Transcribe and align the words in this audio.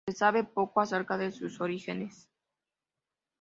Se 0.07 0.15
sabe 0.15 0.43
poco 0.43 0.81
acerca 0.81 1.15
de 1.15 1.31
sus 1.31 1.61
orígenes. 1.61 2.27